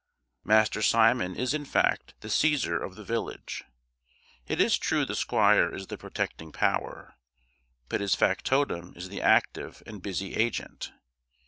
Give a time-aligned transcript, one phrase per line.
[0.43, 3.65] Master Simon is in fact the Caesar of the village.
[4.47, 7.13] It is true the squire is the protecting power,
[7.87, 10.91] but his factotum is the active and busy agent.